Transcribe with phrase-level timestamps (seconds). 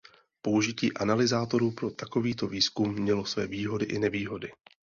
[0.41, 4.51] Použití analyzátoru pro takovýto výzkum mělo své výhody i nevýhody.